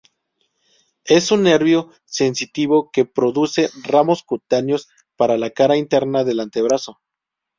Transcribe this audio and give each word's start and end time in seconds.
Es 1.05 1.31
un 1.31 1.43
nervio 1.43 1.91
sensitivo 2.05 2.89
que 2.89 3.05
produce 3.05 3.69
ramos 3.83 4.23
cutáneos 4.23 4.89
para 5.15 5.37
la 5.37 5.51
cara 5.51 5.77
interna 5.77 6.23
del 6.23 6.39
antebrazo. 6.39 6.99